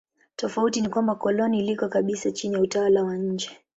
Tofauti 0.35 0.81
ni 0.81 0.89
kwamba 0.89 1.15
koloni 1.15 1.61
liko 1.61 1.87
kabisa 1.89 2.31
chini 2.31 2.53
ya 2.55 2.61
utawala 2.61 3.03
wa 3.03 3.17
nje. 3.17 3.57